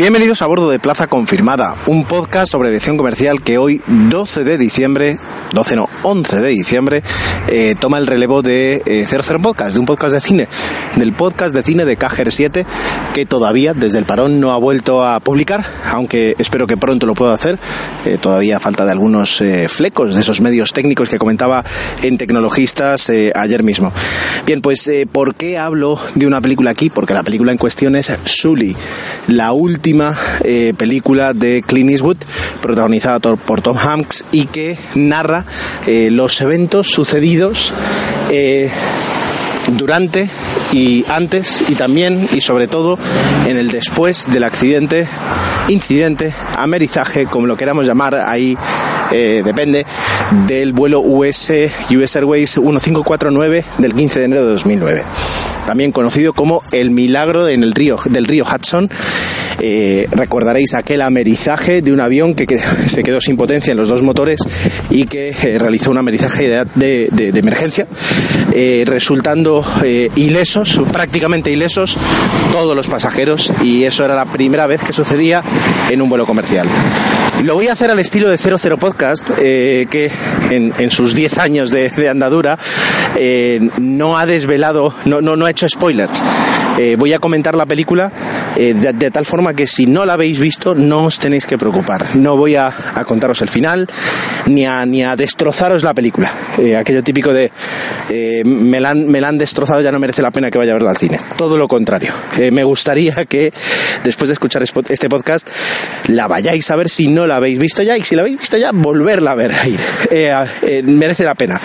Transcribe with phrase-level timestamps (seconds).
[0.00, 4.56] Bienvenidos a bordo de Plaza Confirmada, un podcast sobre edición comercial que hoy, 12 de
[4.56, 5.18] diciembre,
[5.52, 7.02] 12 no, 11 de diciembre,
[7.48, 10.48] eh, toma el relevo de eh, 00 Podcast, de un podcast de cine,
[10.96, 12.64] del podcast de cine de Cajer 7,
[13.12, 17.12] que todavía desde el parón no ha vuelto a publicar, aunque espero que pronto lo
[17.12, 17.58] pueda hacer.
[18.06, 21.62] Eh, todavía falta de algunos eh, flecos de esos medios técnicos que comentaba
[22.02, 23.92] en Tecnologistas ayer mismo.
[24.46, 26.88] Bien, pues ¿por qué hablo de una película aquí?
[26.88, 28.74] Porque la película en cuestión es Sully,
[29.30, 32.18] la última eh, película de Clint Eastwood,
[32.60, 35.44] protagonizada por, Tom Hanks y que narra
[35.86, 37.72] eh, los eventos sucedidos
[38.30, 38.70] eh,
[39.68, 40.28] durante
[40.72, 42.98] y antes y también y sobre todo
[43.46, 45.06] en el después del accidente,
[45.68, 48.56] incidente, amerizaje, como lo queramos llamar, ahí
[49.10, 49.86] depende,
[50.46, 51.52] del vuelo US,
[51.90, 55.04] US Airways 1549 del 15 de enero de 2009.
[55.70, 58.90] También conocido como el milagro en el río, del río Hudson.
[59.60, 62.44] Eh, recordaréis aquel amerizaje de un avión que,
[62.88, 64.40] se quedó sin potencia en los dos motores
[64.90, 67.86] y que eh, realizó un amerizaje de, emergencia,
[68.52, 69.64] eh, resultando
[70.16, 71.96] ilesos, prácticamente ilesos,
[72.50, 75.44] todos los pasajeros y eso era la primera vez que sucedía
[75.88, 76.66] en un vuelo comercial.
[77.44, 80.12] Lo voy a hacer al estilo de 00 Podcast, eh, que
[80.50, 82.58] en, en, sus 10 años de, andadura
[83.16, 86.22] eh, no ha desvelado, no, no, no ha hecho spoilers.
[86.80, 88.10] Eh, voy a comentar la película
[88.56, 92.16] eh, de, tal forma que si no la habéis visto no os tenéis que preocupar.
[92.16, 93.86] No voy a, a contaros el final
[94.46, 96.34] ni a, ni a destrozaros la película.
[96.56, 97.52] Eh, aquello típico de
[98.46, 100.74] me, la han, me la han destrozado, ya no merece la pena que vaya a
[100.74, 101.20] verla al cine.
[101.36, 102.14] Todo lo contrario.
[102.50, 103.52] Me gustaría que
[104.02, 105.46] después de escuchar este podcast
[106.06, 108.56] la vayáis a ver si no la habéis visto ya y si la habéis visto
[108.56, 109.52] ya volverla a ver.
[110.82, 111.60] Merece la pena.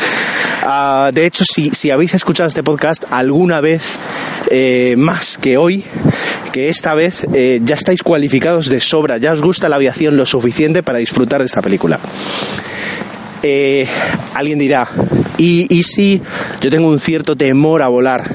[0.65, 3.99] Uh, de hecho, si, si, habéis escuchado este podcast alguna vez
[4.49, 5.83] eh, más que hoy,
[6.51, 10.25] que esta vez eh, ya estáis cualificados de sobra, ya os gusta la aviación lo
[10.25, 11.99] suficiente para disfrutar de esta película.
[13.43, 13.87] Eh,
[14.33, 14.87] alguien dirá,
[15.37, 16.21] ¿y, ¿y, si
[16.61, 18.31] yo tengo un cierto temor a volar?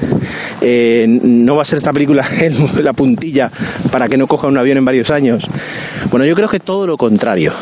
[0.61, 2.27] Eh, ¿No va a ser esta película
[2.81, 3.51] la puntilla
[3.91, 5.45] para que no coja un avión en varios años?
[6.09, 7.53] Bueno, yo creo que todo lo contrario.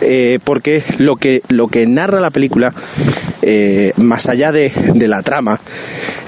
[0.00, 2.72] Eh, porque lo que, lo que narra la película,
[3.42, 5.60] eh, más allá de, de la trama,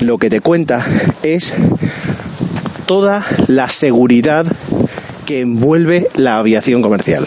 [0.01, 0.87] lo que te cuenta
[1.23, 1.55] es
[2.87, 4.47] toda la seguridad
[5.27, 7.27] que envuelve la aviación comercial.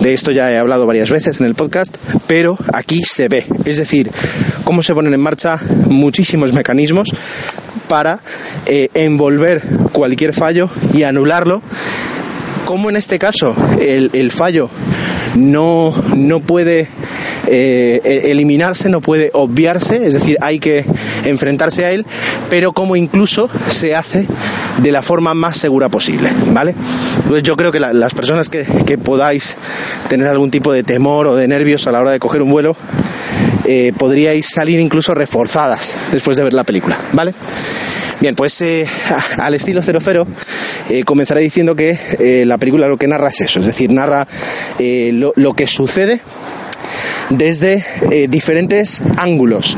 [0.00, 3.78] De esto ya he hablado varias veces en el podcast, pero aquí se ve, es
[3.78, 4.10] decir,
[4.64, 7.08] cómo se ponen en marcha muchísimos mecanismos
[7.88, 8.20] para
[8.66, 11.62] eh, envolver cualquier fallo y anularlo,
[12.64, 14.70] como en este caso el, fallo
[15.36, 16.88] no, no puede
[17.46, 20.84] eh, eliminarse, no puede obviarse, es decir, hay que
[21.24, 22.06] enfrentarse a él,
[22.50, 24.26] pero como incluso se hace
[24.82, 26.74] de la forma más segura posible, ¿vale?
[27.28, 28.64] Entonces yo creo que la, las personas que,
[28.96, 29.54] podáis
[30.08, 32.74] tener algún tipo de temor o de nervios a la hora de coger un vuelo,
[33.66, 37.34] eh, podríais salir incluso reforzadas después de ver la película, ¿vale?
[38.18, 38.86] Bien, pues eh,
[39.36, 40.26] al estilo 00
[40.88, 44.26] eh, comenzaré diciendo que eh, la película lo que narra es eso, es decir, narra
[44.78, 46.22] lo que sucede
[47.30, 49.76] desde eh, diferentes ángulos,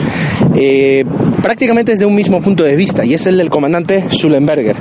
[0.55, 1.05] eh,
[1.43, 4.77] prácticamente desde un mismo punto de vista, y es el del comandante Sullenberger,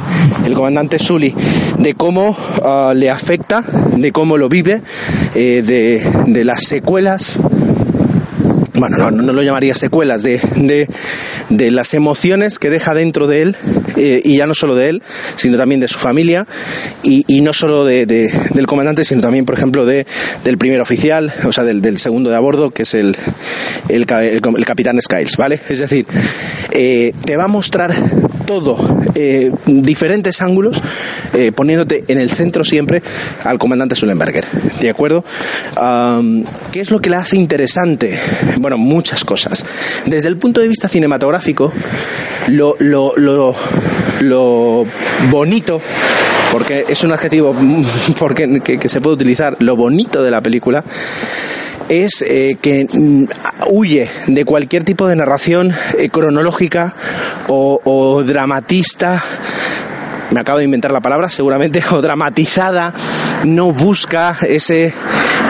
[0.46, 1.34] el comandante Sully,
[1.78, 3.64] de cómo uh, le afecta,
[3.96, 4.82] de cómo lo vive,
[5.36, 7.40] eh, de las secuelas
[8.80, 10.88] bueno, no, lo llamaría secuelas, de, de,
[11.50, 13.56] de, las emociones que deja dentro de él,
[13.98, 15.04] eh, y ya no solo de él,
[15.36, 16.48] sino también de su familia,
[17.04, 20.06] y, y no solo de, de, del comandante, sino también, por ejemplo, de,
[20.44, 23.18] del primer oficial, o sea, del, segundo de a bordo, que es el,
[23.90, 25.60] el, el, el capitán Skiles, ¿vale?
[25.70, 26.06] Es decir,
[26.72, 27.94] eh, te va a mostrar
[28.50, 28.80] todo,
[29.14, 30.82] eh, diferentes ángulos,
[31.36, 33.04] eh, poniéndote en el centro siempre
[33.44, 34.48] al comandante Sullenberger.
[34.80, 35.24] ¿De acuerdo?
[36.72, 38.20] ¿Qué es lo que le hace interesante?
[38.58, 39.64] Bueno, muchas cosas.
[40.08, 41.72] Desde el punto de vista cinematográfico,
[42.48, 43.56] lo, lo, lo,
[44.22, 44.86] lo
[45.30, 45.80] bonito
[46.52, 47.56] porque es un adjetivo
[48.18, 50.84] porque, que, se puede utilizar, lo bonito de la película,
[51.90, 53.26] es eh, que mm,
[53.68, 56.96] huye de cualquier tipo de narración eh, cronológica
[57.48, 59.24] o, dramatista
[60.32, 62.94] me acabo de inventar la palabra, seguramente, o dramatizada,
[63.46, 64.94] no busca ese,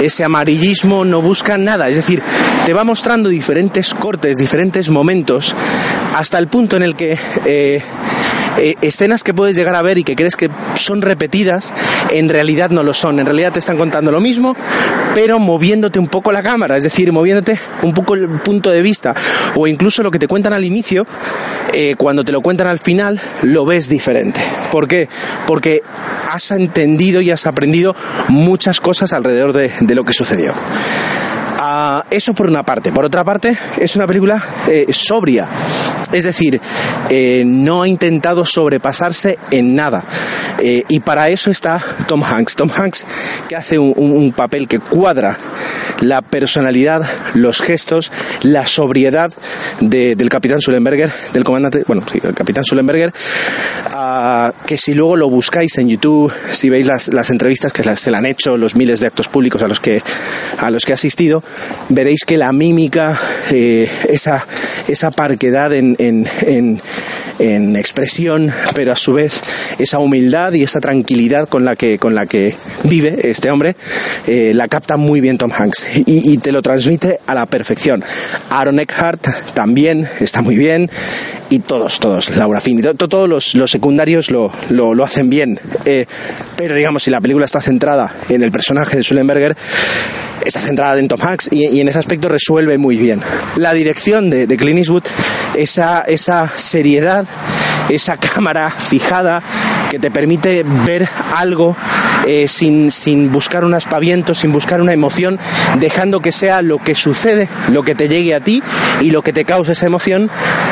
[0.02, 1.90] ese amarillismo, no busca nada.
[1.90, 2.24] Es decir,
[2.66, 5.54] te va mostrando diferentes cortes, diferentes momentos,
[6.16, 7.20] hasta el punto en el que
[8.60, 11.74] eh, escenas que puedes llegar a ver y que crees que son repetidas,
[12.12, 13.20] en realidad no lo son.
[13.20, 14.56] En realidad te están contando lo mismo,
[15.14, 19.16] pero moviéndote un poco la cámara, es decir, moviéndote un poco el punto de vista.
[19.56, 21.06] O incluso lo que te cuentan al inicio,
[21.74, 24.42] eh, cuando te lo cuentan al final, lo ves diferente.
[24.72, 25.10] ¿Por qué?
[25.46, 25.82] Porque
[26.30, 27.96] has entendido y has aprendido
[28.28, 30.54] muchas cosas alrededor de, lo que sucedió.
[31.62, 32.92] Ah, eso por una parte.
[32.92, 35.48] Por otra parte, es una película eh, sobria.
[36.12, 36.60] Es decir,
[37.10, 40.04] eh, no ha intentado sobrepasarse en nada.
[40.62, 42.56] Eh, y para eso está Tom Hanks.
[42.56, 43.06] Tom Hanks
[43.48, 45.38] que hace un, papel que cuadra
[46.02, 47.04] la personalidad,
[47.34, 48.12] los gestos,
[48.44, 49.32] la sobriedad
[49.80, 53.12] del capitán Sullenberger, del comandante, bueno, sí, del capitán Sullenberger,
[53.92, 58.18] ah, que si luego lo buscáis en YouTube, si veis las, entrevistas que se le
[58.18, 60.02] han hecho, los miles de actos públicos a los que,
[60.58, 61.44] a los que ha asistido,
[61.90, 63.20] veréis que la mímica,
[63.52, 64.46] eh, esa,
[64.88, 66.82] esa parquedad en, en,
[67.40, 69.42] en, expresión, pero a su vez
[69.78, 73.76] esa humildad y esa tranquilidad con la que, con la que vive este hombre,
[74.28, 78.04] eh, la capta muy bien Tom Hanks y, te lo transmite a la perfección.
[78.50, 80.90] Aaron Eckhart también está muy bien
[81.50, 85.60] y todos, todos, Laura Fini, todos los, los secundarios lo, lo, lo, hacen bien.
[85.86, 86.06] Eh,
[86.56, 89.56] pero digamos, si la película está centrada en el personaje de Sullenberger,
[90.46, 93.22] está centrada en Tom Hanks y, en ese aspecto resuelve muy bien.
[93.56, 95.04] La dirección de, de Clint Eastwood,
[95.56, 97.26] esa, esa seriedad,
[97.90, 99.42] esa cámara fijada
[99.90, 101.76] que te permite ver algo
[102.28, 105.40] eh, sin, sin buscar un aspaviento, sin buscar una emoción,
[105.80, 108.62] dejando que sea lo que sucede, lo que te llegue a ti
[109.02, 110.30] y lo que te cause esa emoción,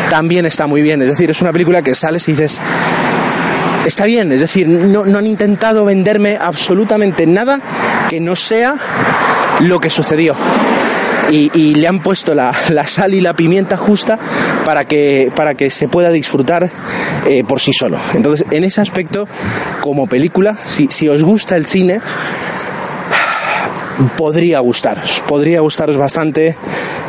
[0.10, 1.02] también está muy bien.
[1.02, 2.62] Es decir, es una película que sales y dices,
[3.86, 7.60] está bien, es decir, no, no han intentado venderme absolutamente nada
[8.10, 8.76] que no sea
[9.62, 10.36] lo que sucedió.
[11.30, 12.54] Y, le han puesto la,
[12.86, 14.18] sal y la pimienta justa
[14.66, 16.70] para que, para que se pueda disfrutar
[17.26, 17.98] eh, por sí solo.
[18.14, 19.28] Entonces, en ese aspecto,
[19.82, 22.00] como película, si, si os gusta el cine,
[24.16, 26.56] podría gustaros, podría gustaros bastante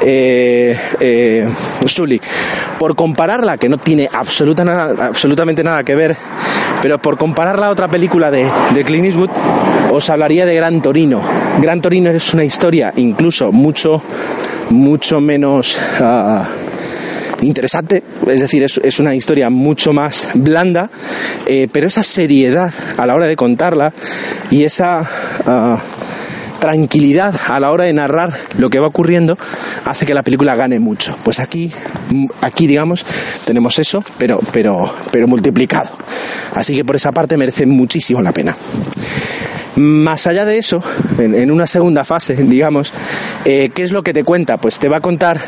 [0.01, 1.49] eh, eh,
[1.85, 2.21] Sully.
[2.79, 6.17] Por compararla, que no tiene absoluta nada, absolutamente nada que ver,
[6.81, 9.31] pero por compararla a otra película de, de Clint Eastwood,
[9.91, 11.23] os hablaría de Gran Torino.
[11.61, 14.03] Gran Torino es una historia incluso mucho,
[14.71, 15.79] mucho menos...
[16.01, 16.47] Ah,
[17.41, 20.91] interesante, es decir, es, una historia mucho más blanda,
[21.47, 23.93] eh, pero esa seriedad a la hora de contarla
[24.51, 25.09] y esa
[25.47, 25.79] ah,
[26.59, 29.39] tranquilidad a la hora de narrar lo que va ocurriendo
[29.85, 31.17] hace que la película gane mucho.
[31.23, 31.71] Pues aquí,
[32.41, 33.05] aquí digamos,
[33.47, 35.91] tenemos eso, pero, pero, pero multiplicado.
[36.55, 38.57] Así que por esa parte merece muchísimo la pena.
[39.79, 40.83] Más allá de eso,
[41.19, 42.93] en, una segunda fase, digamos,
[43.45, 44.57] eh, ¿qué es lo que te cuenta?
[44.57, 45.41] Pues te va a contar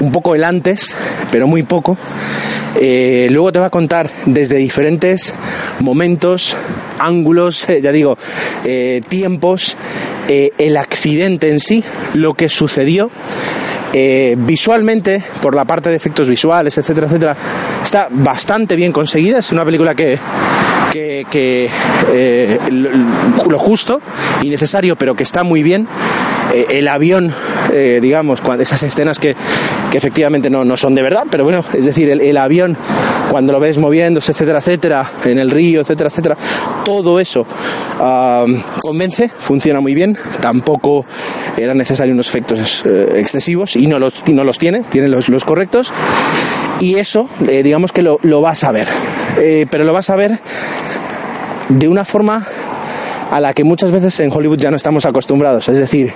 [0.00, 0.94] un poco el antes,
[1.30, 1.96] pero muy poco.
[2.78, 5.32] Eh, luego te va a contar desde diferentes
[5.80, 6.56] momentos,
[6.98, 8.18] ángulos, ya digo,
[8.64, 9.78] eh, tiempos,
[10.28, 13.10] el accidente en sí, lo que sucedió.
[13.92, 17.36] Visualmente, por la parte de efectos visuales, etcétera, etcétera,
[17.82, 19.38] está bastante bien conseguida.
[19.38, 20.18] Es una película que,
[20.92, 21.70] que,
[23.44, 24.00] lo justo
[24.42, 25.86] y necesario, pero que está muy bien.
[26.70, 27.34] el avión,
[28.00, 29.36] digamos, esas escenas que,
[29.90, 32.76] que efectivamente no, no son de verdad, pero bueno, es decir, el, avión
[33.32, 36.36] cuando lo ves moviéndose, etcétera, etcétera, en el río, etcétera, etcétera,
[36.84, 37.46] todo eso
[38.82, 41.06] convence, funciona muy bien, tampoco
[41.56, 45.94] eran necesarios unos efectos eh, excesivos y no los, los tiene, tiene los, los correctos
[46.78, 48.88] y eso, eh, digamos que lo, lo, vas a ver,
[49.38, 50.38] eh, pero lo vas a ver
[51.70, 52.46] de una forma
[53.30, 55.70] a la que muchas veces en Hollywood ya no estamos acostumbrados.
[55.70, 56.12] Es decir,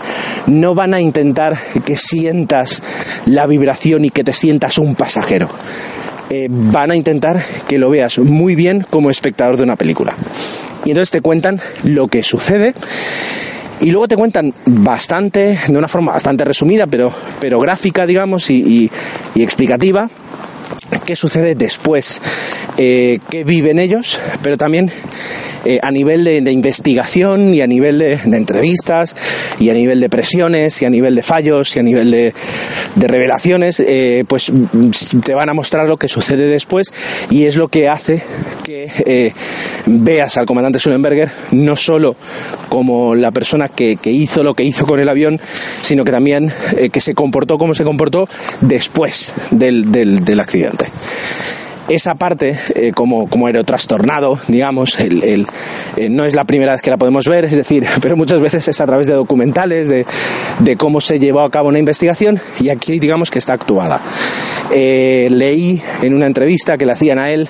[0.47, 2.83] no van a intentar que sientas
[3.25, 5.49] la vibración y que te sientas un pasajero.
[6.29, 10.15] Eh, van a intentar que lo veas muy bien como espectador de una película.
[10.85, 12.75] Y entonces te cuentan lo que sucede
[13.81, 18.91] y luego te cuentan bastante, de una forma bastante resumida, pero, pero gráfica, digamos, y,
[19.35, 20.09] y explicativa,
[21.07, 22.21] qué sucede después,
[22.77, 24.91] eh, qué viven ellos, pero también
[25.65, 29.17] eh, a nivel de, investigación y a nivel de, entrevistas
[29.59, 32.35] y a nivel de presiones y a nivel de fallos y a nivel de,
[32.97, 34.53] revelaciones, eh, pues
[35.25, 36.93] te van a mostrar lo que sucede después
[37.31, 38.23] y es lo que hace
[38.65, 39.33] que
[39.87, 42.17] veas al comandante Sullenberger no solo
[42.69, 45.41] como la persona que, hizo lo que hizo con el avión,
[45.83, 46.53] sino que también
[46.93, 48.29] que se comportó como se comportó
[48.61, 50.87] después del accidente
[51.89, 55.47] esa parte, eh, como, como aerotrastornado, digamos, el,
[55.97, 58.67] eh, no es la primera vez que la podemos ver, es decir, pero muchas veces
[58.67, 60.07] es a través de documentales, de,
[60.59, 64.03] de cómo se llevó a cabo una investigación, y aquí digamos que está actuada.
[64.73, 67.49] Eh, leí en una entrevista que le hacían a él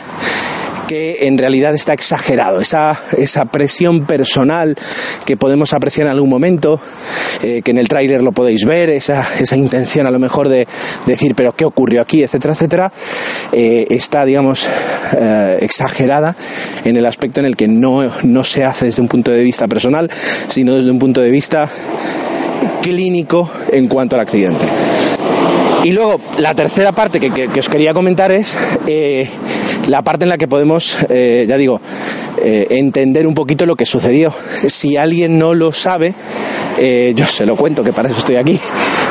[0.87, 2.61] que en realidad está exagerado.
[2.61, 4.77] Esa, esa presión personal
[5.25, 6.81] que podemos apreciar en algún momento,
[7.43, 10.67] eh, que en el tráiler lo podéis ver, esa, esa intención a lo mejor de
[11.07, 12.23] decir, pero ¿qué ocurrió aquí?
[12.23, 12.93] etcétera, etcétera,
[13.53, 14.69] eh, está, digamos,
[15.13, 16.37] eh, exagerada
[16.85, 19.69] en el aspecto en el que no, no se hace desde un punto de vista
[19.69, 20.11] personal,
[20.49, 21.71] sino desde un punto de vista
[22.83, 24.67] clínico en cuanto al accidente.
[25.85, 28.59] Y luego, la tercera parte que, que, os quería comentar es
[29.87, 31.81] la parte en la que podemos, eh, ya digo,
[32.43, 34.33] eh, entender un poquito lo que sucedió.
[34.67, 36.15] Si alguien no lo sabe,
[36.79, 38.59] eh, yo se lo cuento, que para eso estoy aquí.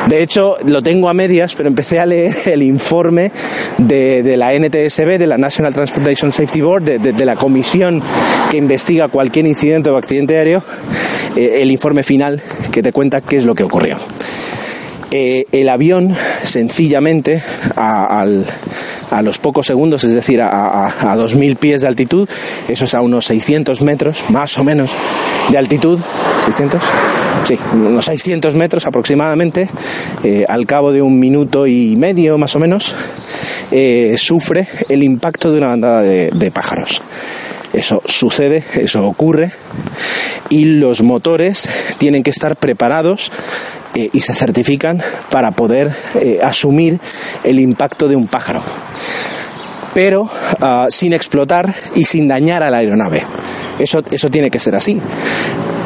[0.08, 3.32] De hecho, lo tengo a medias, pero empecé a leer el informe
[3.78, 8.02] de, la NTSB, de la National Transportation Safety Board, de, la comisión
[8.50, 10.62] que investiga cualquier incidente o accidente aéreo,
[11.34, 12.40] el informe final
[12.70, 13.98] que te cuenta qué es lo que ocurrió.
[15.10, 16.14] el avión,
[16.44, 17.42] sencillamente,
[17.74, 18.46] al
[19.10, 22.28] a los pocos segundos, es decir, a, a, 2.000 pies de altitud,
[22.68, 24.92] eso es a unos 600 metros, más o menos,
[25.50, 25.98] de altitud.
[26.44, 26.80] ¿600?
[27.44, 29.68] Sí, unos 600 metros aproximadamente,
[30.24, 32.94] eh, al cabo de un minuto y medio más o menos,
[33.70, 37.02] eh, sufre el impacto de una bandada de, pájaros.
[37.72, 39.52] Eso sucede, eso ocurre
[40.48, 43.30] y los motores tienen que estar preparados
[43.96, 45.92] eh, y se certifican para poder
[46.42, 47.00] asumir
[47.42, 48.62] el impacto de un pájaro
[49.96, 50.28] pero
[50.60, 53.22] ah, sin explotar y sin dañar a la aeronave.
[53.78, 55.00] Eso, eso tiene que ser así.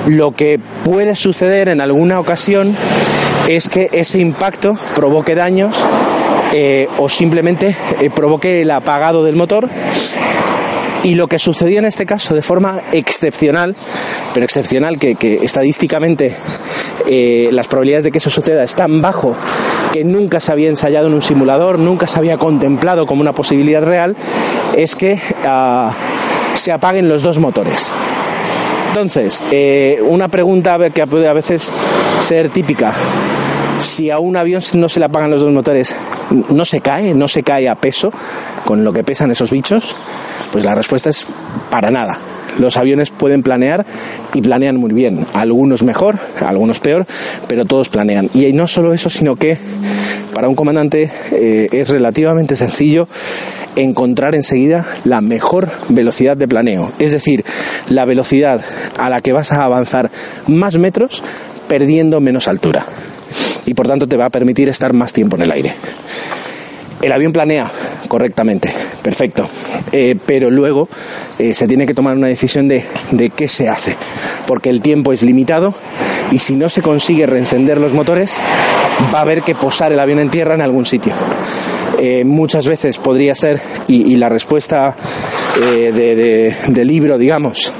[0.09, 2.75] Lo que puede suceder en alguna ocasión
[3.49, 5.76] es que ese impacto provoque daños
[6.52, 9.71] eh, o simplemente eh, provoque el apagado del motor
[11.02, 13.76] y lo que sucedió en este caso de forma excepcional,
[14.35, 16.37] pero excepcional que, estadísticamente
[17.07, 19.35] eh, las probabilidades de que eso suceda están bajo,
[19.92, 23.83] que nunca se había ensayado en un simulador, nunca se había contemplado como una posibilidad
[23.83, 24.16] real,
[24.76, 25.95] es que ah,
[26.54, 27.90] se apaguen los dos motores.
[28.88, 31.73] Entonces, eh, una pregunta que puede a veces
[32.23, 32.92] ser típica.
[33.78, 35.97] Si a un avión no se le apagan los dos motores,
[36.50, 37.14] ¿no se cae?
[37.14, 38.12] ¿No se cae a peso
[38.64, 39.97] con lo que pesan esos bichos?
[40.52, 41.26] Pues la respuesta es
[41.71, 42.19] para nada.
[42.59, 43.87] Los aviones pueden planear
[44.35, 45.25] y planean muy bien.
[45.33, 47.07] Algunos mejor, algunos peor,
[47.49, 48.28] pero todos planean.
[48.35, 49.57] Y no solo eso, sino que
[50.35, 53.09] para un comandante eh, es relativamente sencillo
[53.76, 56.92] encontrar enseguida la mejor velocidad de planeo.
[56.99, 57.45] Es decir,
[57.88, 58.61] la velocidad
[58.99, 60.11] a la que vas a avanzar
[60.47, 61.23] más metros
[61.69, 62.85] perdiendo menos altura.
[63.64, 65.73] Y por tanto te va a permitir estar más tiempo en el aire.
[67.02, 67.71] El avión planea
[68.09, 69.49] correctamente, perfecto.
[69.92, 70.88] Eh, pero luego
[71.38, 73.97] eh, se tiene que tomar una decisión de, de qué se hace,
[74.47, 75.75] porque el tiempo es limitado
[76.30, 78.38] y si no se consigue reencender los motores,
[79.12, 81.12] va a haber que posar el avión en tierra en algún sitio.
[81.99, 84.95] Eh, muchas veces podría ser, y, la respuesta
[85.59, 87.73] de, de, libro, digamos,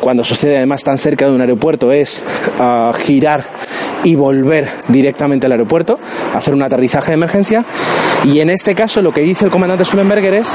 [0.00, 2.22] cuando sucede además tan cerca de un aeropuerto, es
[2.58, 3.44] ah, girar
[4.02, 5.98] y volver directamente al aeropuerto,
[6.34, 7.64] hacer un aterrizaje de emergencia.
[8.24, 10.48] Y en este caso lo que dice el comandante Sullenberger es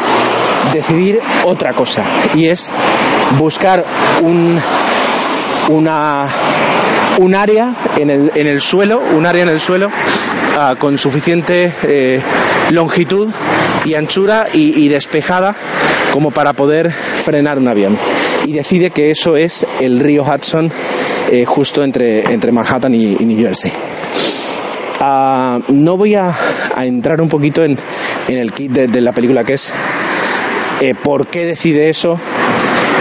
[0.74, 2.03] decidir otra cosa,
[2.36, 2.72] y es
[3.38, 3.86] buscar
[4.22, 4.60] un,
[5.70, 6.27] una,
[7.18, 9.89] un área en el, en el suelo, un área en el suelo
[10.58, 12.22] ah, con suficiente eh,
[12.72, 13.30] longitud
[13.86, 15.56] y anchura y, despejada
[16.13, 17.98] como para poder frenar un avión.
[18.46, 20.72] Y decide que eso es el río Hudson
[21.32, 23.72] eh, justo entre, entre Manhattan y, New Jersey.
[25.00, 26.36] Ah, no voy a,
[26.80, 27.78] entrar un poquito en,
[28.28, 29.72] el kit de, la película que es
[30.82, 32.20] eh, por qué decide eso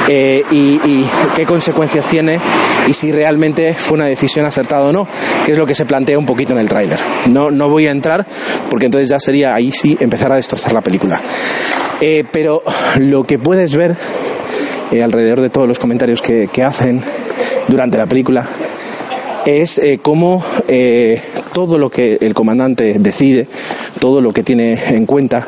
[0.09, 1.05] eh, y,
[1.37, 2.39] qué consecuencias tiene
[2.89, 5.07] y si realmente fue una decisión acertada o no,
[5.45, 6.99] que es lo que se plantea un poquito en el tráiler.
[7.31, 8.27] No, no voy a entrar
[8.69, 11.21] porque entonces ya sería ahí sí empezar a destrozar la película.
[12.01, 12.63] Eh, pero
[12.99, 13.97] lo que puedes ver
[15.03, 17.03] alrededor de todos los comentarios que, hacen
[17.69, 18.47] durante la película
[19.47, 20.43] es cómo
[21.53, 23.47] todo lo que el comandante decide,
[23.99, 25.47] todo lo que tiene en cuenta,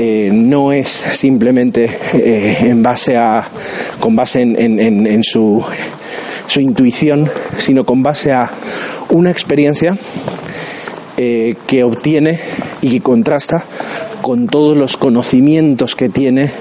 [0.00, 3.44] eh, no es simplemente eh, en base a,
[3.98, 5.64] con base en, su,
[6.46, 8.48] su, intuición, sino con base a
[9.08, 9.98] una experiencia
[11.16, 12.38] eh, que obtiene
[12.80, 13.64] y que contrasta
[14.22, 16.52] con todos los conocimientos que tiene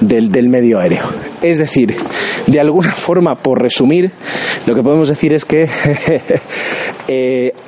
[0.00, 1.04] del, del medio aéreo.
[1.40, 1.94] Es decir,
[2.48, 4.10] de alguna forma, por resumir,
[4.66, 5.68] lo que podemos decir es que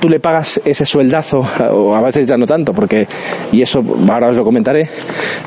[0.00, 3.06] tú le pagas ese sueldazo, o a veces ya no tanto, porque,
[3.52, 4.88] y eso ahora os lo comentaré,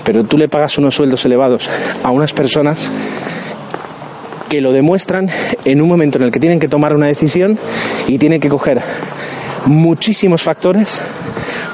[0.03, 1.69] pero tú le pagas unos sueldos elevados
[2.03, 2.89] a unas personas
[4.49, 5.29] que lo demuestran
[5.63, 7.57] en un momento en el que tienen que tomar una decisión
[8.07, 8.81] y tienen que coger
[9.65, 11.01] muchísimos factores,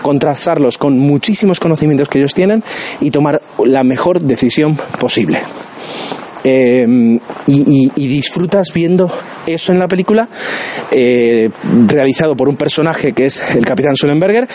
[0.01, 2.63] contrastarlos con muchísimos conocimientos que ellos tienen
[3.00, 5.41] y tomar la mejor decisión posible.
[6.43, 9.12] Em, y, disfrutas viendo
[9.45, 10.27] eso en la película,
[10.89, 11.50] eh,
[11.88, 14.48] realizado por un personaje que es el Capitán Sullenberger,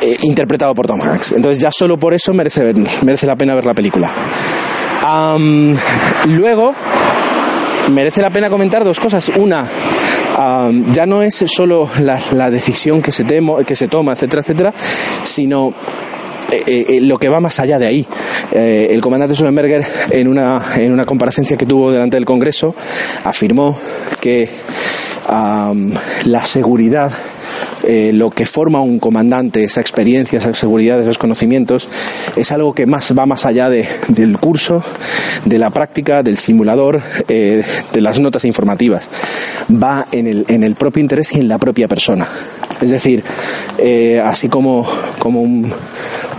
[0.00, 1.32] eh, interpretado por Tom Hanks.
[1.32, 4.12] Entonces ya solo por eso merece, merece la pena ver la película.
[6.26, 6.74] luego,
[7.90, 9.30] merece la pena comentar dos cosas.
[9.36, 9.66] Una,
[10.92, 14.74] ya no es solo la, decisión que se, temo, que se toma, etcétera, etcétera,
[15.22, 15.72] sino
[16.50, 18.06] eh, eh, eh, lo que va más allá de ahí.
[18.52, 22.74] el comandante Sullenberger, en una, en una comparecencia que tuvo delante del Congreso,
[23.24, 23.78] afirmó
[24.20, 24.48] que
[25.28, 27.12] la seguridad
[28.12, 31.88] lo que forma un comandante, esa experiencia, esa seguridad, esos conocimientos,
[32.36, 34.82] es algo que más va más allá de, del curso,
[35.44, 37.64] de la práctica, del simulador, de
[37.94, 39.08] las notas informativas.
[39.70, 42.28] Va en el, en el propio interés y en la propia persona.
[42.80, 43.22] Es decir,
[44.24, 44.86] así como,
[45.18, 45.72] como un,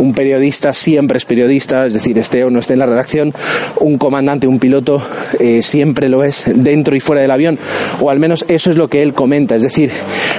[0.01, 3.33] un periodista siempre es periodista, es decir, esté o no esté en la redacción,
[3.79, 5.01] un comandante, un piloto
[5.39, 7.59] eh, siempre lo es dentro y fuera del avión,
[7.99, 9.91] o al menos eso es lo que él comenta, es decir,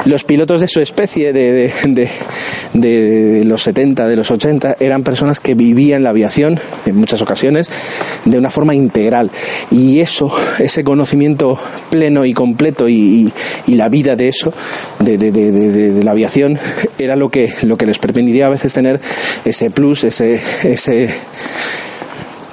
[0.04, 1.72] los pilotos de su especie de,
[2.72, 7.70] de, los 70, de los 80, eran personas que vivían la aviación en muchas ocasiones
[8.24, 9.30] de una forma integral
[9.70, 11.58] y eso, ese conocimiento
[11.90, 13.32] pleno y completo y,
[13.66, 14.52] la vida de eso,
[15.00, 16.58] de, la aviación,
[16.98, 19.00] era lo que, lo que les permitiría a veces tener
[19.44, 20.40] ese plus, ese,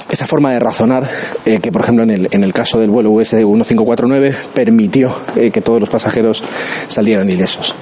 [0.10, 1.08] esa forma de razonar
[1.46, 5.52] eh, que, por ejemplo, en el, en el caso del vuelo US 1549 permitió eh,
[5.52, 6.44] que todos los pasajeros
[6.88, 7.76] salieran ilesos.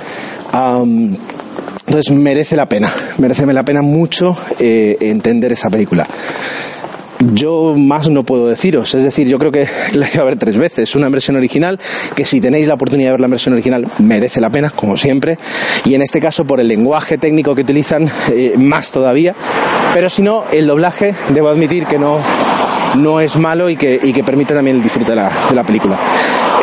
[1.88, 6.08] entonces merece la pena, merece la pena mucho eh, entender esa película.
[7.20, 10.58] Yo más no puedo deciros, es decir, yo creo que la ido a ver tres
[10.58, 11.80] veces, una versión original,
[12.16, 15.38] que si tenéis la oportunidad de ver la versión original merece la pena, como siempre,
[15.86, 19.34] y en este caso por el lenguaje técnico que utilizan, eh, más todavía,
[19.94, 22.20] pero si no, el doblaje, debo admitir que no,
[22.98, 25.64] no es malo y que, y que permite también el disfrute de la, de la
[25.64, 26.00] película.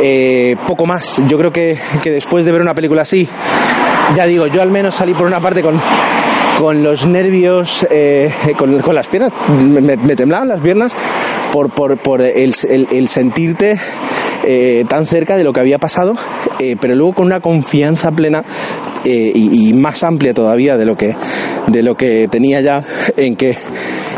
[0.01, 3.29] Eh, poco más, yo creo que, que después de ver una película así,
[4.15, 5.81] ya digo, yo al menos salí por una parte con
[6.59, 10.97] con los nervios, eh, con, las piernas, me, temblaban las piernas
[11.53, 13.79] por, por, por el, el, sentirte
[14.45, 16.15] eh, tan cerca de lo que había pasado,
[16.59, 18.45] eh, pero luego con una confianza plena
[19.05, 21.15] y, y, más amplia todavía de lo que
[21.67, 22.83] de lo que tenía ya
[23.19, 23.59] en que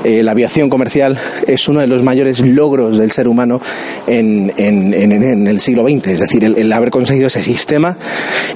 [0.07, 3.61] eh, la aviación comercial es uno de los mayores logros del ser humano
[4.07, 7.97] en, el siglo XX, es decir, el, haber conseguido ese sistema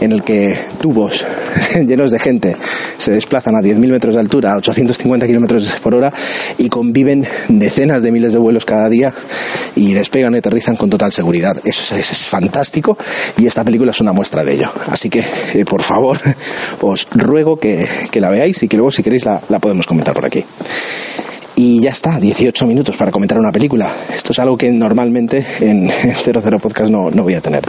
[0.00, 1.26] en el que tubos
[1.74, 2.56] llenos de gente
[2.98, 6.12] se desplazan a 10.000 metros de altura, a 850 kilómetros por hora
[6.56, 9.12] y conviven decenas de miles de vuelos cada día
[9.74, 11.56] y despegan y aterrizan con total seguridad.
[11.64, 12.96] Eso es, fantástico
[13.36, 14.70] y esta película es una muestra de ello.
[14.88, 16.20] Así que, eh, por favor,
[16.80, 20.44] os ruego que, la veáis y que luego, si queréis, la podemos comentar por aquí.
[21.62, 23.94] Y ya está, 18 minutos para comentar una película.
[24.14, 25.90] Esto es algo que normalmente en
[26.24, 27.62] 00 Podcast no, no voy a tener.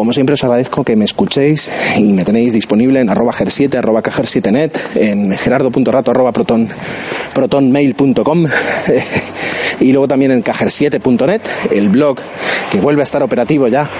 [0.00, 4.02] Como siempre os agradezco que me escuchéis y me tenéis disponible en arroba ger7, arroba
[4.02, 6.70] cajer7net, en gerardo.rato arroba proton,
[7.34, 8.46] protonmail.com
[9.80, 12.16] y luego también en cajer7.net, el blog
[12.70, 13.90] que vuelve a estar operativo ya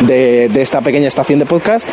[0.00, 1.88] de, esta pequeña estación de podcast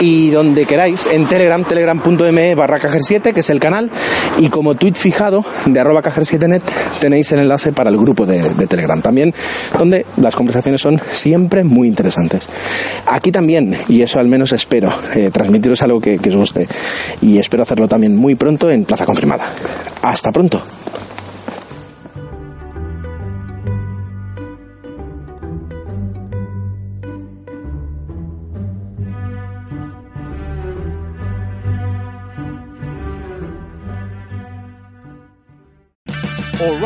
[0.00, 3.90] y donde queráis en Telegram, telegram.me barra cajer7, que es el canal,
[4.38, 6.62] y como tweet fijado de arroba cajer7net
[7.00, 9.34] tenéis el enlace para el grupo de, Telegram también,
[9.78, 12.48] donde las conversaciones son siempre muy interesantes.
[13.06, 16.68] Aquí también, y eso al menos espero, eh, transmitiros algo que, que os guste,
[17.22, 19.52] y espero hacerlo también muy pronto en Plaza Confirmada.
[20.02, 20.62] Hasta pronto.